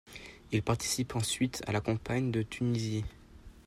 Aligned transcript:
Il 0.51 0.63
participe 0.63 1.15
ensuite 1.15 1.61
à 1.67 1.71
la 1.71 1.79
campagne 1.79 2.31
de 2.31 2.41
Tunisie. 2.41 3.03